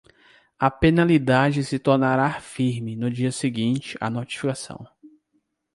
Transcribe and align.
A 0.59 0.71
penalidade 0.71 1.63
se 1.63 1.77
tornará 1.77 2.39
firme 2.41 2.95
no 2.95 3.07
dia 3.11 3.31
seguinte 3.31 3.95
à 4.01 4.09
notificação. 4.09 4.87